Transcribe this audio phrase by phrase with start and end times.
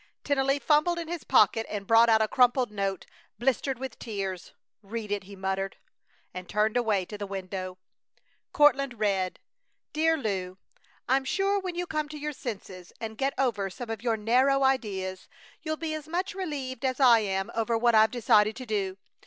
[0.23, 3.05] Tennelly fumbled in his pocket and brought out a crumpled note,
[3.37, 4.51] blistered with tears.
[4.81, 5.77] "Read it!" he muttered,
[6.33, 7.77] and turned away to the window.
[8.51, 9.39] Courtland read:
[9.93, 10.57] DEAR LEW,
[11.07, 14.63] I'm sure when you come to your senses and get over some of your narrow
[14.63, 15.27] ideas
[15.61, 18.97] you'll be as much relieved as I am over what I've decided to do.